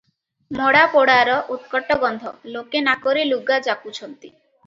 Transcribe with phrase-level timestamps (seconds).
[0.59, 4.33] ମଡ଼ା ପୋଡ଼ାର ଉତ୍କଟ ଗନ୍ଧ, ଲୋକେ ନାକରେ ଲୁଗା ଯାକୁଛନ୍ତି।